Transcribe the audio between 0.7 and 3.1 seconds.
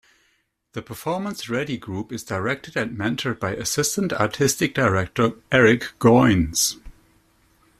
The Performance Ready Group is directed and